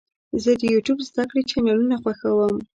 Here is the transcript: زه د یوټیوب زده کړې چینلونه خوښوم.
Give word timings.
زه 0.43 0.51
د 0.59 0.61
یوټیوب 0.73 0.99
زده 1.09 1.23
کړې 1.29 1.41
چینلونه 1.49 1.95
خوښوم. 2.01 2.55